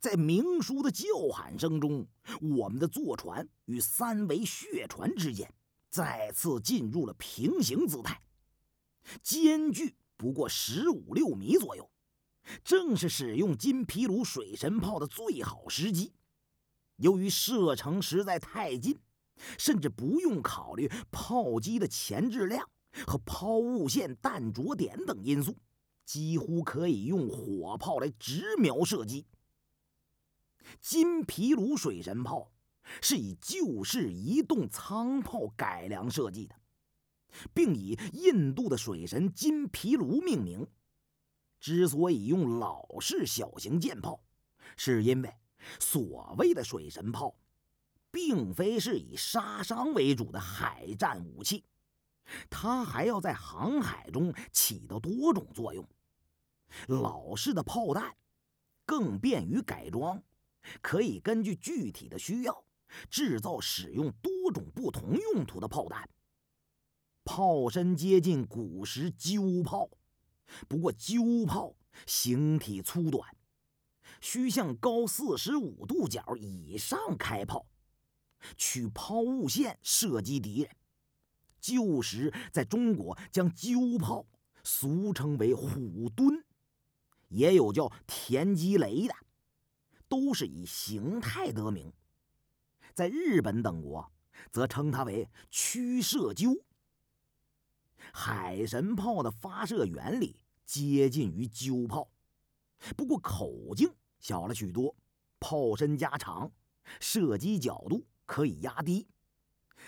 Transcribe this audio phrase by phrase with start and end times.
[0.00, 2.06] 在明叔的叫喊声中，
[2.40, 5.52] 我们的坐船与三维血船之间
[5.90, 8.22] 再次进入了平行姿态，
[9.22, 11.90] 间距不过十五六米左右，
[12.64, 16.14] 正是使用金皮鲁水神炮的最好时机。
[16.96, 18.98] 由于射程实在太近，
[19.58, 22.66] 甚至不用考虑炮击的前置量
[23.06, 25.54] 和抛物线弹着点等因素，
[26.06, 29.26] 几乎可以用火炮来直瞄射击。
[30.80, 32.52] 金皮卢水神炮
[33.00, 36.54] 是以旧式移动舱炮改良设计的，
[37.54, 40.66] 并以印度的水神金皮卢命名。
[41.58, 44.22] 之所以用老式小型舰炮，
[44.76, 45.34] 是因为
[45.78, 47.36] 所谓的水神炮，
[48.10, 51.64] 并非是以杀伤为主的海战武器，
[52.48, 55.86] 它还要在航海中起到多种作用。
[56.88, 58.16] 老式的炮弹
[58.86, 60.22] 更便于改装。
[60.80, 62.64] 可以根据具体的需要
[63.08, 66.08] 制造使用多种不同用途的炮弹。
[67.24, 69.88] 炮身接近古时鸠炮，
[70.66, 73.36] 不过鸠炮形体粗短，
[74.20, 77.66] 需向高四十五度角以上开炮，
[78.56, 80.76] 取抛物线射击敌人。
[81.60, 84.26] 旧时在中国将鸠炮
[84.64, 86.42] 俗称为虎墩，
[87.28, 89.14] 也有叫田鸡雷的。
[90.10, 91.92] 都是以形态得名，
[92.94, 94.12] 在日本等国
[94.50, 96.56] 则称它为驱射鸠。
[98.12, 102.10] 海神炮的发射原理接近于鸠炮，
[102.96, 103.88] 不过口径
[104.18, 104.96] 小了许多，
[105.38, 106.50] 炮身加长，
[106.98, 109.06] 射击角度可以压低。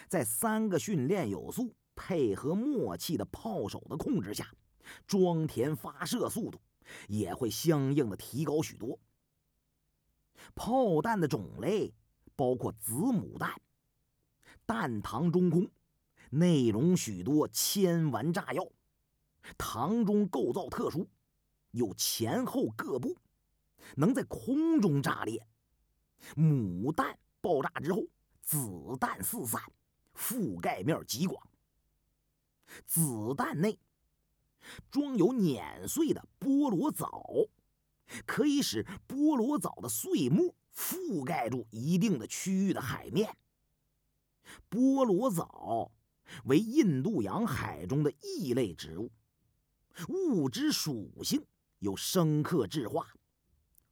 [0.08, 4.54] 在三个训练有素、配合默契的炮手的控制下，
[5.04, 6.60] 装填发射速度
[7.08, 9.00] 也会相应的提高许多。
[10.54, 11.92] 炮弹的种类
[12.36, 13.60] 包括子母弹，
[14.66, 15.70] 弹膛中空，
[16.30, 18.66] 内容许多铅丸炸药，
[19.58, 21.08] 膛中构造特殊，
[21.70, 23.16] 有前后各部，
[23.96, 25.46] 能在空中炸裂。
[26.36, 28.02] 母弹爆炸之后，
[28.40, 29.60] 子弹四散，
[30.14, 31.46] 覆盖面极广。
[32.86, 33.78] 子弹内
[34.90, 37.24] 装有碾碎的菠萝枣。
[38.26, 43.36] 可以使菠萝藻的碎末覆盖住一定的区域的海面。
[44.70, 45.90] 菠萝藻
[46.44, 49.10] 为印度洋海中的异类植物，
[50.08, 51.44] 物之属性
[51.78, 53.06] 有深刻质化。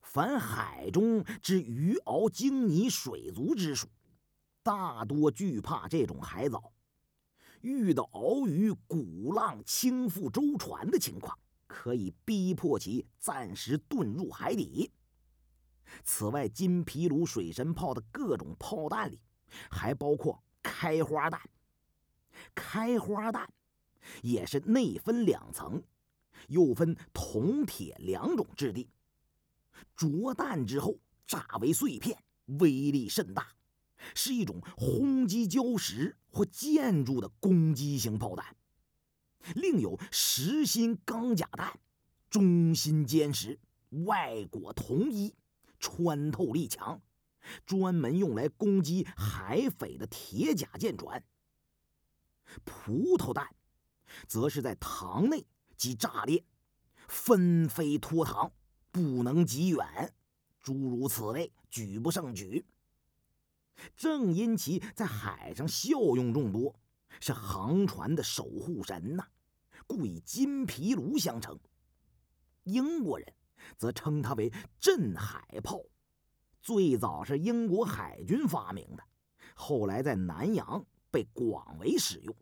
[0.00, 3.88] 凡海中之鱼螯、鲸泥、水族之属，
[4.62, 6.72] 大多惧怕这种海藻。
[7.60, 11.38] 遇到鳌鱼、鼓浪倾覆舟船的情况。
[11.70, 14.90] 可以逼迫其暂时遁入海底。
[16.02, 19.20] 此外，金皮鲁水神炮的各种炮弹里，
[19.70, 21.40] 还包括开花弹。
[22.56, 23.48] 开花弹
[24.20, 25.80] 也是内分两层，
[26.48, 28.90] 又分铜铁两种质地。
[29.94, 32.20] 着弹之后炸为碎片，
[32.58, 33.46] 威力甚大，
[34.16, 38.56] 是一种轰击礁石或建筑的攻击型炮弹。
[39.54, 41.78] 另有实心钢甲弹，
[42.28, 43.58] 中心坚实，
[44.06, 45.34] 外裹铜衣，
[45.78, 47.00] 穿透力强，
[47.64, 51.22] 专门用来攻击海匪的铁甲舰船。
[52.64, 53.54] 葡萄弹，
[54.26, 55.46] 则是在膛内
[55.76, 56.44] 即炸裂，
[57.08, 58.50] 纷飞脱膛，
[58.90, 60.14] 不能及远。
[60.60, 62.66] 诸如此类，举不胜举。
[63.96, 66.79] 正因其在海上效用众多。
[67.18, 69.26] 是航船的守护神呐，
[69.86, 71.58] 故以金皮卢相称。
[72.64, 73.34] 英国人
[73.76, 75.80] 则称它为镇海炮，
[76.60, 79.02] 最早是英国海军发明的，
[79.54, 82.36] 后来在南洋被广为使用。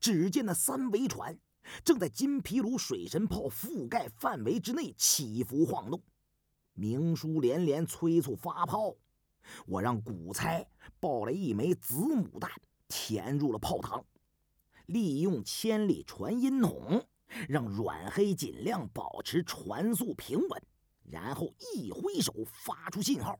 [0.00, 1.38] 只见那三桅船
[1.84, 6.02] 正在金皮卢水神炮覆盖范围之内起伏晃动，
[6.72, 8.96] 明叔连连催促发炮。
[9.66, 10.68] 我让古猜
[10.98, 12.50] 抱了一枚子母弹。
[12.88, 14.02] 填入了炮膛，
[14.86, 17.04] 利用千里传音筒，
[17.48, 20.62] 让阮黑尽量保持船速平稳，
[21.10, 23.38] 然后一挥手发出信号。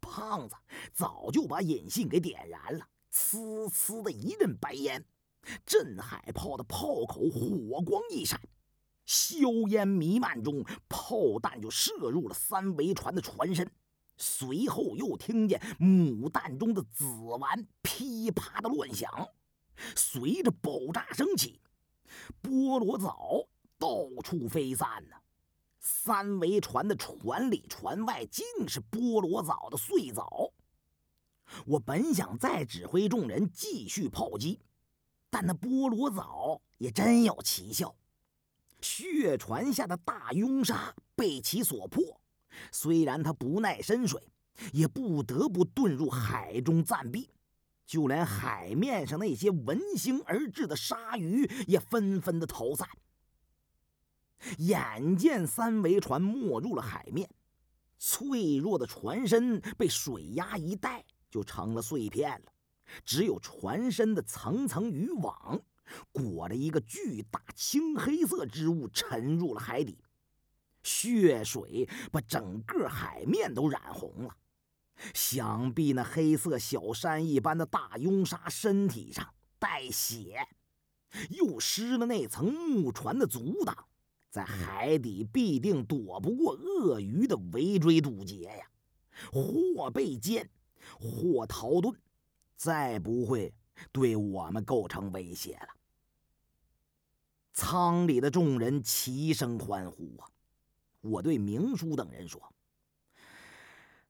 [0.00, 0.56] 胖子
[0.92, 5.04] 早就把引信给点燃了，呲呲的一阵白烟，
[5.64, 8.40] 镇海炮的炮口火光一闪，
[9.04, 13.70] 硝烟弥漫中，炮弹就射入了三桅船的船身。
[14.22, 17.06] 随后又听见母弹中的子
[17.40, 19.28] 丸噼啪的乱响，
[19.96, 21.58] 随着爆炸声起，
[22.42, 25.16] 菠萝藻到处飞散呢。
[25.78, 30.52] 三桅船的船里船外尽是菠萝藻的碎藻。
[31.64, 34.60] 我本想再指挥众人继续炮击，
[35.30, 37.96] 但那菠萝藻也真有奇效。
[38.82, 42.19] 血船下的大拥沙被其所破，
[42.72, 44.20] 虽然它不耐深水，
[44.72, 47.30] 也不得不遁入海中暂避。
[47.86, 52.88] 就连海面上那些闻腥而至的鲨鱼也纷纷的逃散。
[54.58, 57.28] 眼见三桅船没入了海面，
[57.98, 62.52] 脆弱的船身被水压一带，就成了碎片了。
[63.04, 65.60] 只有船身的层层渔网，
[66.12, 69.98] 裹着一个巨大青黑色之物沉入了海底，
[70.82, 74.36] 血水把整个海面都染红了。
[75.14, 80.46] 想必那黑色小山一般的大拥鲨身体上带血，
[81.30, 83.86] 又湿了那层木船的阻挡，
[84.28, 88.70] 在海底必定躲不过鳄鱼的围追堵截呀！
[89.32, 90.46] 或被歼，
[90.98, 91.94] 或逃遁，
[92.56, 93.52] 再不会
[93.92, 95.68] 对我们构成威胁了。
[97.52, 100.29] 舱里的众人齐声欢呼啊！
[101.00, 102.40] 我对明叔等人说：“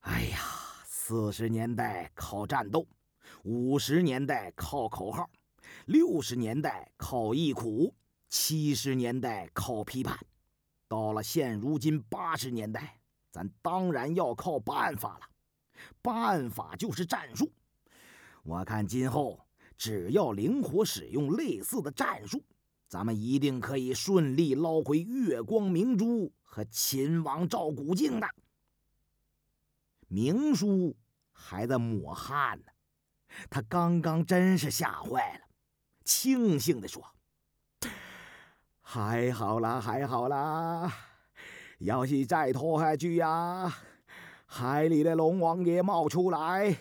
[0.01, 0.39] 哎呀！”
[0.87, 2.87] 四十年代靠战斗，
[3.43, 5.29] 五十年代靠口号，
[5.87, 7.93] 六十年代靠忆苦，
[8.29, 10.17] 七十年代靠批判，
[10.87, 13.01] 到了现如今八十年代，
[13.33, 15.27] 咱当然要靠办法了。
[16.01, 17.51] 办法就是战术。
[18.45, 19.41] 我看今后
[19.77, 22.41] 只要灵活使用类似的战术，
[22.91, 28.27] 咱们一定可以顺利捞回月光明珠和秦王赵古镜的。
[30.09, 30.97] 明叔
[31.31, 32.65] 还在抹汗呢，
[33.49, 35.47] 他刚刚真是吓坏了，
[36.05, 37.01] 庆幸地说
[38.83, 40.93] ：“还好啦，还好啦！
[41.79, 43.73] 要是再拖下去呀，
[44.47, 46.77] 海里的龙王爷冒出来，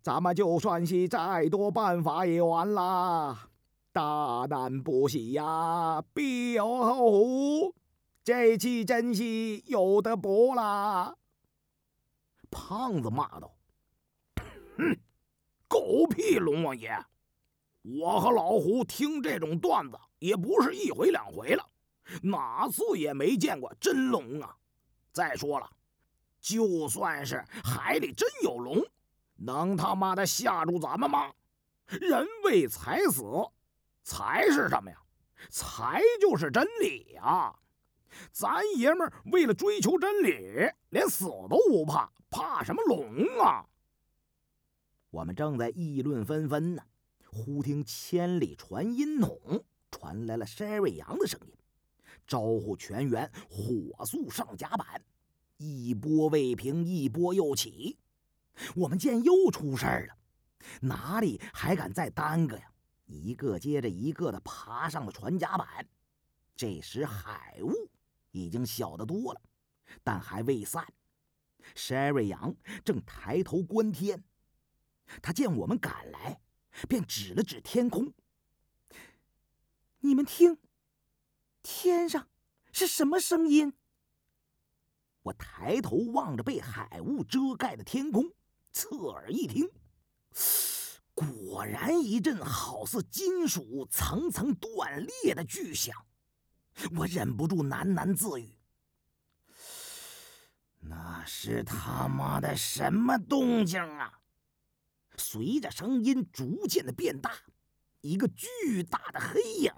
[0.00, 3.49] 咱们就算是再多办法也完啦！
[4.00, 7.74] 大难不死呀，必有后福，
[8.24, 9.22] 这次真是
[9.66, 11.14] 有的搏啦！”
[12.50, 13.54] 胖子骂道
[14.78, 14.98] ：“哼，
[15.68, 16.90] 狗屁龙王爷！
[17.82, 21.62] 我和老胡听这种段子也不是一回两回了，
[22.22, 24.56] 哪次也没见过真龙啊！
[25.12, 25.70] 再说了，
[26.40, 28.82] 就算是海里真有龙，
[29.36, 31.32] 能他妈的吓住咱们吗？
[31.86, 33.22] 人为财死，
[34.10, 34.96] 财是什么呀？
[35.50, 37.54] 财就是真理呀！
[38.32, 43.64] 咱爷们为了追求真理，连死都不怕。”怕什么龙啊！
[45.10, 46.82] 我们正在议论纷纷呢，
[47.28, 51.52] 忽听千里传音筒传来了筛瑞阳的声音，
[52.26, 55.00] 招呼全员火速上甲板。
[55.56, 57.96] 一波未平，一波又起。
[58.74, 60.14] 我们见又出事儿了，
[60.80, 62.72] 哪里还敢再耽搁呀？
[63.10, 65.86] 一个接着一个的爬上了船甲板。
[66.54, 67.90] 这时海雾
[68.30, 69.40] 已经小得多了，
[70.04, 70.86] 但还未散。
[71.74, 72.54] 筛瑞阳
[72.84, 74.22] 正抬头观天，
[75.20, 76.40] 他见我们赶来，
[76.88, 78.12] 便指了指天空
[80.00, 80.58] ：“你们听，
[81.62, 82.28] 天上
[82.72, 83.72] 是什么声音？”
[85.22, 88.32] 我抬头望着被海雾遮盖的天空，
[88.72, 89.70] 侧耳一听，
[90.32, 90.69] 嘶
[91.20, 95.94] 果然一阵好似金属层层断裂的巨响，
[96.96, 98.56] 我忍不住喃喃自语。
[100.78, 104.20] 那是他妈的什么动静啊！
[105.18, 107.32] 随着声音逐渐的变大，
[108.00, 109.70] 一个巨大的黑影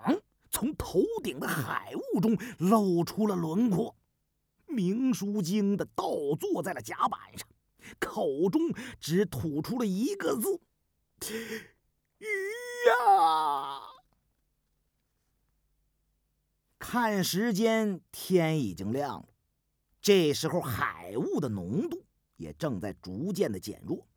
[0.48, 3.96] 从头顶的海雾中露出了轮廓。
[4.68, 6.06] 明叔惊的倒
[6.38, 7.48] 坐在了甲板上，
[7.98, 10.60] 口中只吐出了一个字
[11.30, 11.60] ：“鱼
[12.88, 13.80] 呀！”
[16.78, 19.28] 看时间，天已经亮了。
[20.00, 22.04] 这时候，海雾的浓度
[22.36, 24.08] 也正在逐渐的减弱，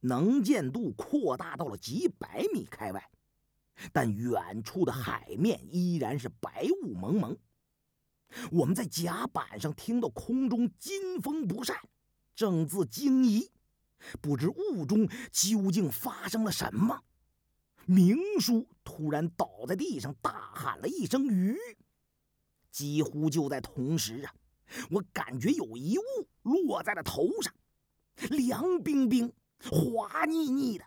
[0.00, 3.10] 能见度扩大到了几百米开外，
[3.92, 7.36] 但远处的海面依然是白雾蒙蒙。
[8.52, 11.76] 我们在甲板上听到空中金风不善，
[12.34, 13.50] 正自惊疑，
[14.20, 17.02] 不知雾中究竟发生了什么。
[17.86, 21.56] 明叔突然倒在地上，大喊了一声“鱼”，
[22.72, 24.34] 几乎就在同时啊。
[24.90, 26.02] 我感觉有一物
[26.42, 27.52] 落在了头上，
[28.30, 29.30] 凉冰冰、
[29.70, 30.84] 滑腻腻的，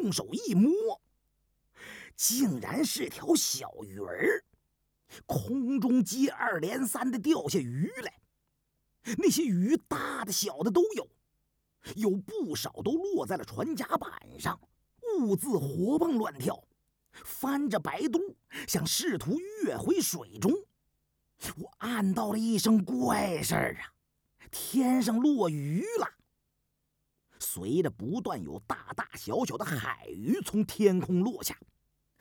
[0.00, 1.00] 用手一摸，
[2.16, 4.42] 竟然是条小鱼儿。
[5.26, 8.20] 空中接二连三的掉下鱼来，
[9.18, 11.08] 那些鱼大的小的都有，
[11.94, 14.58] 有不少都落在了船甲板上，
[15.20, 16.60] 兀自活蹦乱跳，
[17.12, 20.52] 翻着白肚，想试图跃回水中。
[21.58, 23.92] 我暗道了一声怪事儿啊！
[24.50, 26.08] 天上落鱼了。
[27.38, 31.58] 随着不断有大大小小的海鱼从天空落下，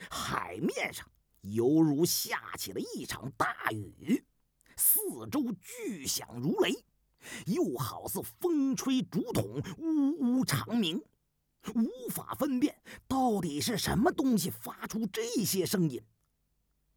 [0.09, 1.09] 海面上
[1.41, 4.23] 犹如下起了一场大雨，
[4.75, 4.99] 四
[5.31, 6.73] 周巨响如雷，
[7.45, 11.01] 又好似风吹竹筒，呜呜长鸣，
[11.73, 12.75] 无法分辨
[13.07, 16.01] 到底是什么东西发出这些声音。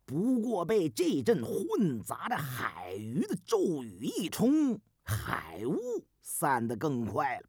[0.04, 5.78] 不过被这阵混杂着海鱼的骤雨一冲，海雾
[6.20, 7.48] 散得更快了。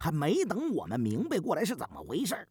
[0.00, 2.48] 还没等我们明白过来是怎么回事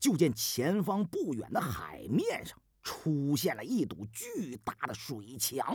[0.00, 5.74] 就见前方不远的海面上出现了一堵巨大的水墙，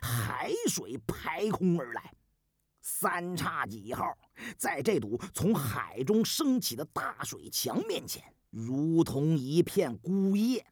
[0.00, 2.12] 海水排空而来。
[2.80, 4.04] 三叉戟号
[4.56, 10.66] 在这堵从海中升起的大水墙面前，如同一片孤叶。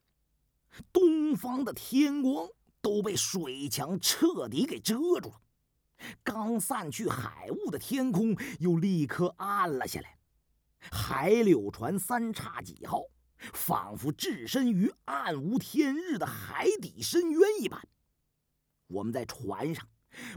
[0.93, 2.49] 东方的天光
[2.81, 5.41] 都被水墙彻底给遮住了，
[6.23, 10.19] 刚散去海雾的天空又立刻暗了下来。
[10.91, 13.03] 海柳船三叉戟号
[13.53, 17.87] 仿佛置身于暗无天日的海底深渊一般。
[18.93, 19.87] 我们在船上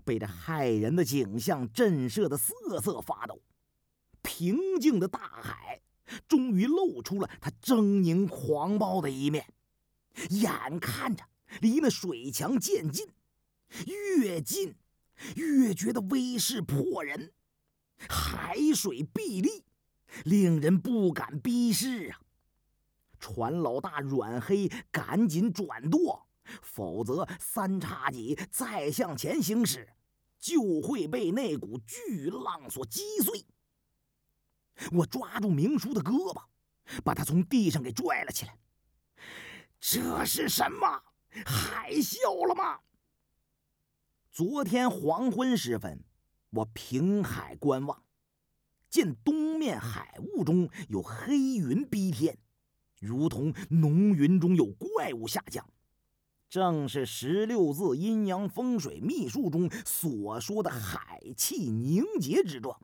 [0.04, 3.42] 被这骇人的景象震慑的瑟瑟发抖。
[4.22, 5.82] 平静的大海
[6.28, 9.54] 终于露出了它狰狞狂暴的一面。
[10.30, 11.24] 眼看着
[11.60, 13.08] 离那水墙渐近，
[13.86, 14.76] 越近
[15.36, 17.34] 越觉得威势迫人，
[18.08, 19.66] 海水碧厉，
[20.24, 22.22] 令人不敢逼视啊！
[23.20, 26.28] 船老大阮黑赶紧转舵，
[26.62, 29.88] 否则三叉戟再向前行驶，
[30.40, 33.46] 就会被那股巨浪所击碎。
[34.92, 36.44] 我抓住明叔的胳膊，
[37.04, 38.58] 把他从地上给拽了起来。
[39.80, 41.04] 这是什么？
[41.46, 42.80] 海啸了吗？
[44.32, 46.04] 昨天黄昏时分，
[46.50, 48.04] 我平海观望，
[48.90, 52.38] 见东面海雾中有黑云逼天，
[53.00, 55.70] 如同浓云中有怪物下降，
[56.56, 62.80] 正是十六字阴阳风水秘术中所说的海气凝结之状。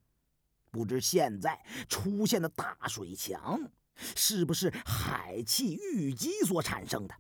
[0.71, 3.61] 不知现在出现的大水墙。
[3.95, 7.15] 是不是海气淤积所产生的？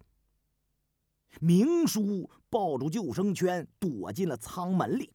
[1.39, 5.13] 明叔抱住救生圈，躲进了舱门里。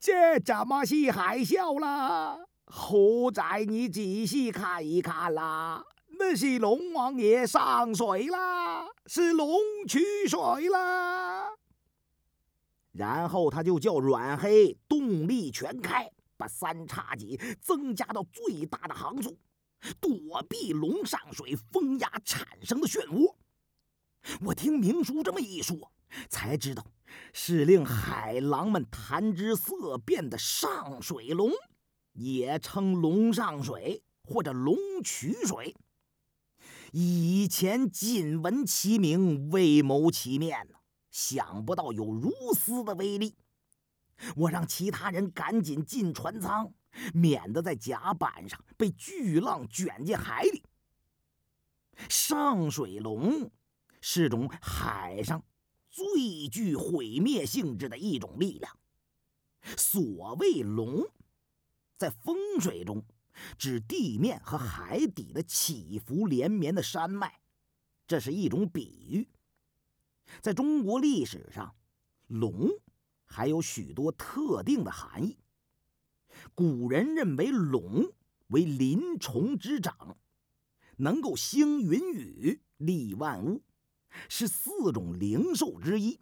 [0.00, 2.48] 这怎么是海啸了？
[2.64, 5.84] 猴仔，你仔细看一看啦，
[6.18, 11.50] 那是龙王爷上水啦，是龙取水啦。
[12.92, 19.38] 然后他就叫阮黑动力全开，把三叉戟增加到最大的航速。
[20.00, 23.34] 躲避龙上水风压产生的漩涡。
[24.40, 25.92] 我听明叔这么一说，
[26.28, 26.84] 才知道
[27.32, 31.52] 是令海狼们谈之色变的上水龙，
[32.14, 35.76] 也称龙上水或者龙取水。
[36.92, 40.74] 以前仅闻其名，未谋其面呢，
[41.10, 43.36] 想不到有如斯的威力。
[44.36, 46.72] 我让其他人赶紧进船舱。
[47.14, 50.64] 免得在甲板上被巨浪卷进海里。
[52.08, 53.52] 上水龙
[54.00, 55.44] 是种海上
[55.90, 58.76] 最具毁灭性质的一种力量。
[59.76, 61.06] 所谓龙，
[61.96, 63.04] 在风水中
[63.56, 67.40] 指地面和海底的起伏连绵的山脉，
[68.06, 69.28] 这是一种比喻。
[70.40, 71.74] 在中国历史上，
[72.26, 72.68] 龙
[73.24, 75.38] 还有许多特定的含义。
[76.54, 78.12] 古人认为龙
[78.48, 80.16] 为鳞虫之长，
[80.96, 83.62] 能够兴云雨、利万物，
[84.28, 86.20] 是四种灵兽之一。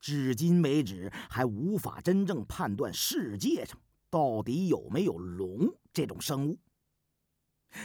[0.00, 3.78] 至今为止，还无法真正判断世界上
[4.12, 6.58] 到底有没有龙这种生物。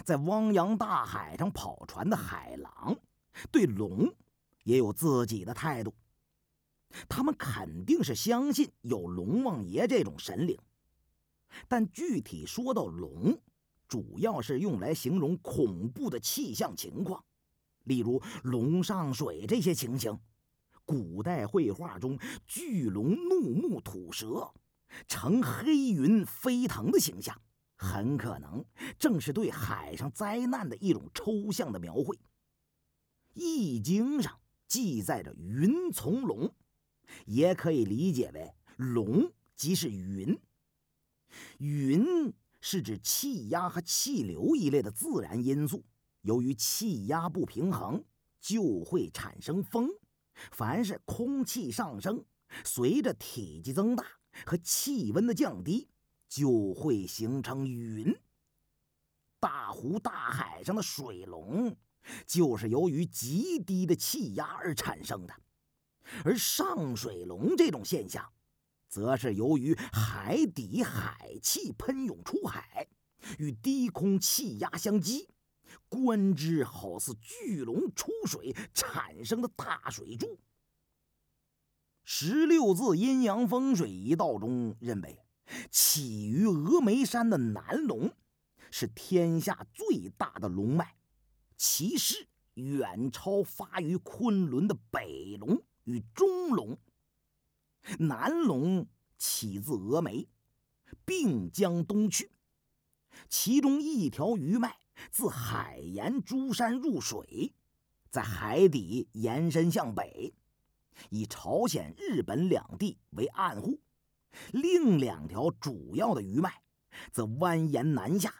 [0.04, 3.00] 在汪洋大海上跑船的海狼，
[3.50, 4.14] 对龙
[4.66, 5.94] 也有自己的态度。
[7.08, 10.60] 他们肯定是相信有龙王爷这种神灵。
[11.70, 13.40] 但具体说到龙，
[13.88, 17.24] 主要是用来形容恐怖的气象情况，
[17.86, 20.20] 例如龙上水这些情形。
[20.86, 24.54] 古代绘画中，巨龙怒目吐舌，
[25.08, 27.40] 乘黑云飞腾的形象，
[27.76, 28.66] 很可能
[28.98, 32.16] 正是对海上灾难的一种抽象的描绘。
[33.34, 36.54] 《易经》上记载着云从龙，
[37.26, 40.40] 也可以理解为龙即是云。
[41.60, 45.86] 云是指气压和气流一类的自然因素，
[46.22, 48.04] 由于气压不平衡，
[48.40, 49.90] 就会产生风。
[50.52, 52.26] 凡是空气上升，
[52.64, 54.06] 随着体积增大
[54.46, 55.90] 和气温的降低，
[56.28, 58.16] 就会形成云。
[59.40, 61.76] 大湖大海上的水龙，
[62.26, 65.34] 就是由于极低的气压而产生的；
[66.24, 68.32] 而上水龙这种现象，
[68.88, 72.88] 则是由于海底海气喷涌出海，
[73.38, 75.30] 与低空气压相击。
[75.90, 80.40] 观之好似巨龙出水产生的大水柱。
[82.10, 85.20] 十六字阴阳风水一道中认为，
[85.70, 88.14] 起于峨眉山的南龙
[88.72, 90.96] 是天下最大的龙脉，
[91.58, 96.78] 其势远超发于昆仑的北龙与中龙。
[98.00, 98.88] 南龙
[99.18, 100.30] 起自峨眉，
[101.04, 102.32] 并江东去，
[103.28, 104.78] 其中一条余脉。
[105.12, 107.54] 自海沿珠山入水，
[108.10, 110.34] 在海底延伸向北，
[111.10, 113.80] 以朝鲜、日本两地为岸户；
[114.52, 116.62] 另两条主要的余脉
[117.12, 118.34] 则蜿蜒南下，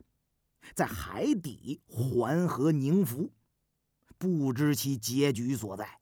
[0.74, 3.32] 在海底环河凝浮，
[4.18, 6.00] 不知其结局所在。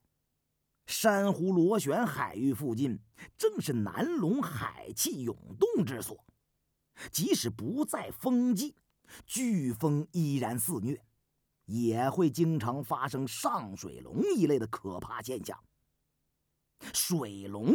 [0.86, 3.00] 珊瑚螺旋海域附近，
[3.38, 6.24] 正是南龙海气涌动之所，
[7.12, 8.76] 即使不在风季。
[9.28, 11.00] 飓风依然肆虐，
[11.66, 15.64] 也会经常发生上水龙一类的可怕现象。
[16.94, 17.74] 水龙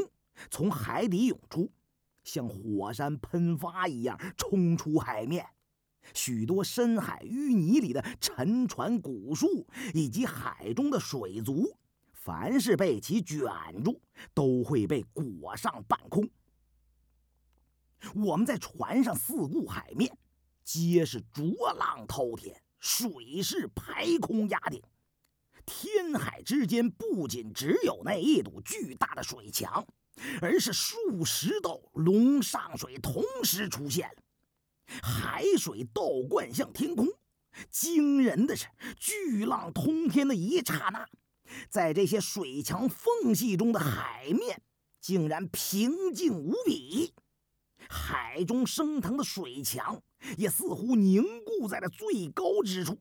[0.51, 1.71] 从海底涌出，
[2.25, 5.47] 像火山喷发一样冲出海面，
[6.15, 11.77] 许多深海淤泥里的沉船、古树以及海中的水族，
[12.13, 13.43] 凡是被其卷
[13.85, 14.01] 住，
[14.35, 16.29] 都会被裹上半空。
[18.15, 20.17] 我们在船上四顾海面。
[20.63, 24.81] 皆是浊浪滔天，水势排空压顶。
[25.73, 29.87] 天海之间不仅只有那一堵巨大的水墙，
[30.43, 34.23] 而是数十道龙上水同时出现了。
[35.01, 37.07] 海水倒灌向天空，
[37.71, 38.67] 惊人的是，
[38.99, 41.07] 巨浪通天的一刹那，
[41.69, 44.61] 在这些水墙缝隙中的海面
[45.01, 47.15] 竟然平静无比。
[47.89, 50.03] 海中升腾的水墙
[50.37, 52.99] 也似乎凝固在了最高之处，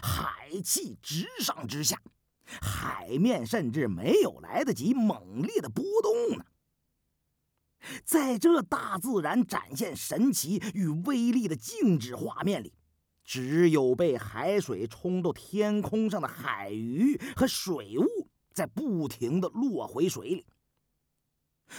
[0.00, 2.00] 海气直上直下，
[2.60, 6.44] 海面甚至没有来得及猛烈的波动呢。
[8.04, 12.72] 在这大自然展现神奇与威力的静止画面里，
[13.24, 20.46] 只有被海水冲到天空上的海鱼和水雾在不停地落回水里。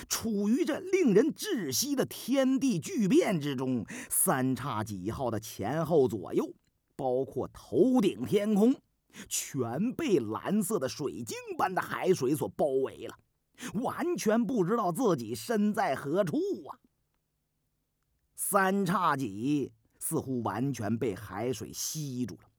[0.10, 6.54] 处于这令人窒息的天地巨变之中，三叉戟号的前后左右，
[6.96, 8.76] 包括头顶天空，
[9.28, 13.18] 全被蓝色的水晶般的海水所包围了，
[13.74, 16.80] 完全不知道自己身在何处啊！
[18.36, 22.50] 三叉戟似乎完全被海水吸住了，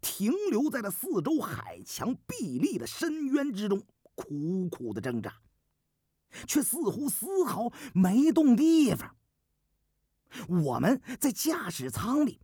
[0.00, 3.82] 停留在了四周海墙壁立的深渊之中，
[4.14, 5.40] 苦苦的挣扎。
[6.46, 9.16] 却似乎丝毫没动地方。
[10.48, 12.40] 我们在驾驶舱里，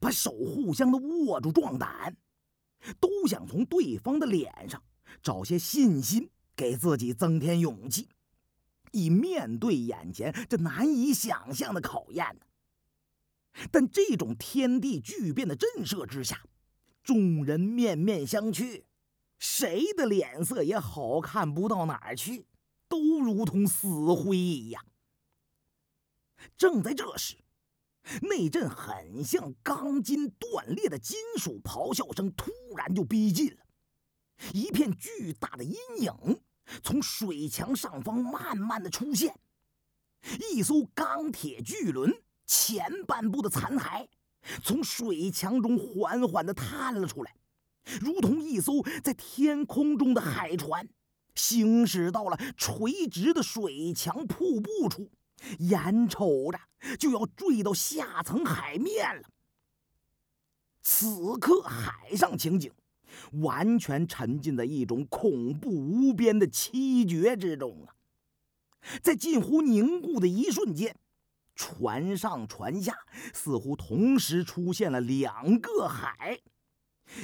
[0.00, 2.16] 把手互相的握住壮胆，
[3.00, 4.82] 都想从对方的脸上
[5.22, 8.08] 找些信心，给自己增添勇气，
[8.92, 12.46] 以面对眼前这难以想象的考验呢。
[13.70, 16.42] 但这种天地巨变的震慑之下，
[17.02, 18.82] 众人面面相觑，
[19.38, 22.46] 谁的脸色也好看不到哪儿去。
[22.90, 24.82] 都如同死灰一样。
[26.56, 27.36] 正在这时，
[28.22, 33.58] 那阵很像钢筋断裂的金属咆哮声突然就逼近了。
[34.52, 36.40] 一片巨大的阴影
[36.82, 39.38] 从水墙上方慢慢的出现，
[40.50, 44.06] 一艘钢铁巨轮前半部的残骸
[44.62, 47.34] 从水墙中缓缓的探了出来，
[48.00, 50.88] 如同一艘在天空中的海船。
[51.34, 55.08] 行驶到了垂直的水墙瀑布处，
[55.58, 56.58] 眼瞅着
[56.96, 59.28] 就要坠到下层海面了。
[60.82, 62.72] 此刻海上情景
[63.42, 67.94] 完全沉浸在一种恐怖无边的凄绝之中啊！
[69.02, 70.96] 在近乎凝固的一瞬间，
[71.54, 72.96] 船上船下
[73.34, 76.40] 似乎同时出现了两个海，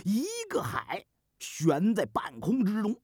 [0.05, 1.07] 一个海
[1.39, 3.01] 悬在半空之中。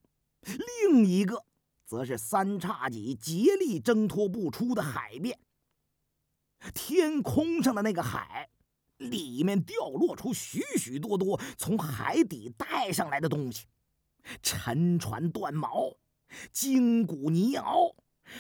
[0.90, 1.44] 另一个
[1.90, 5.36] 则是三叉戟竭力挣脱不出的海面。
[6.72, 8.48] 天空上的那个海，
[8.98, 13.66] 里面掉落出许许多多从海底带上来的东西：
[14.40, 15.96] 沉船断锚、
[16.52, 17.96] 筋骨泥鳌，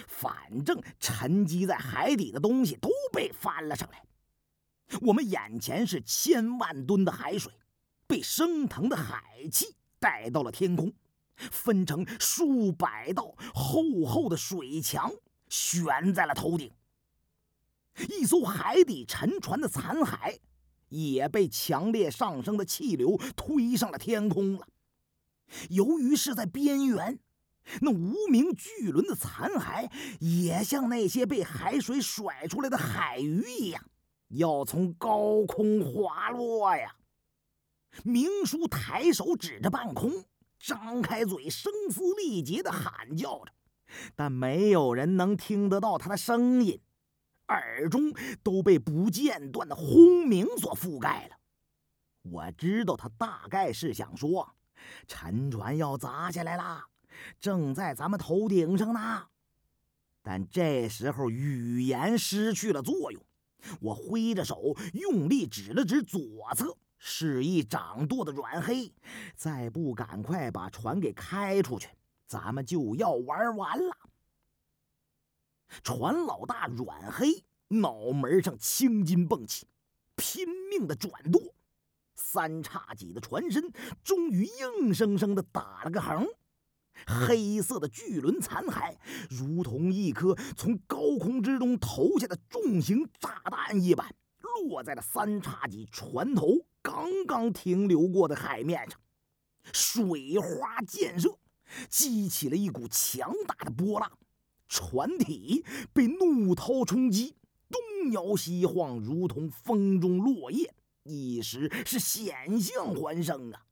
[0.06, 4.04] 反正沉积在海底的东西都被翻了上来。
[5.00, 7.52] 我们眼前是千万吨的海水，
[8.06, 10.92] 被升腾的海气带到了天空，
[11.50, 15.12] 分成数百道厚厚的水墙，
[15.48, 16.70] 悬在了头顶。
[18.08, 20.38] 一艘海底沉船的残骸，
[20.88, 24.66] 也被强烈上升的气流推上了天空了。
[25.68, 27.18] 由于是在边缘，
[27.80, 33.84] 那无名巨轮的残骸也像那些被海水甩出来的海鱼一样，
[34.28, 36.94] 要从高空滑落呀。
[38.04, 40.24] 明叔抬手指着半空，
[40.60, 43.52] 张开嘴，声嘶力竭的喊叫着，
[44.14, 46.80] 但没有人能听得到他的声音。
[47.48, 51.36] 耳中都被不间断的轰鸣所覆盖了。
[52.22, 54.54] 我知道他大概是想说，
[55.08, 56.84] 沉船要砸下来了，
[57.40, 59.26] 正在咱们头顶上呢。
[60.22, 63.24] 但这时候语言失去了作用，
[63.80, 66.20] 我挥着手用力指了指左
[66.54, 68.92] 侧，示意掌舵的阮黑，
[69.34, 71.88] 再不赶快把船给开出去，
[72.26, 73.96] 咱们就要玩完了。
[75.82, 79.66] 船老大阮黑脑门上青筋蹦起，
[80.14, 81.54] 拼命的转舵，
[82.14, 83.72] 三叉戟的船身
[84.04, 86.26] 终于硬生生的打了个横。
[87.06, 88.94] 黑色的巨轮残骸
[89.30, 98.98] 如同一颗从高空之中投下的重型炸弹一般，落在了三叉戟船头刚刚停留过的海面上，
[99.72, 101.38] 水花溅射，
[101.88, 104.10] 激起了一股强大的波浪。
[104.68, 107.34] 船体被怒涛冲击，
[107.68, 113.66] 东摇西晃，如同风中落叶，一时是险象环生啊！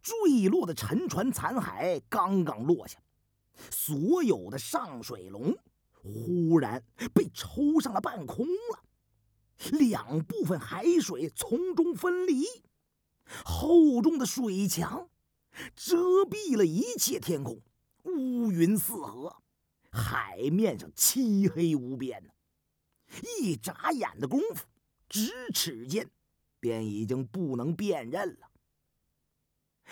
[0.00, 3.00] 坠落的沉船残骸刚刚落下，
[3.70, 5.56] 所有的上水龙
[5.90, 8.83] 忽然被抽上了半空了，
[9.72, 12.44] 两部分海水从中分离，
[13.44, 15.08] 厚重的水墙
[15.74, 17.60] 遮蔽了一切天空。
[18.02, 19.42] 乌云四合，
[19.90, 22.30] 海面上漆黑无边呢。
[23.38, 24.66] 一眨眼的功夫，
[25.08, 26.10] 咫尺间，
[26.60, 28.50] 便已经不能辨认了。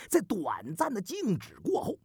[0.08, 1.98] 在短暂的静止过后，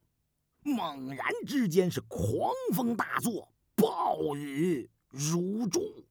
[0.61, 6.05] 猛然之间是狂风大作，暴雨如注。